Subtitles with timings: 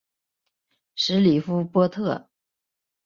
[0.95, 2.27] 什里夫波特。